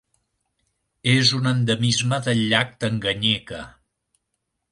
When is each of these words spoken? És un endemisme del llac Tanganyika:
És 1.11 1.33
un 1.39 1.49
endemisme 1.51 2.19
del 2.29 2.41
llac 2.53 2.73
Tanganyika: 2.85 3.59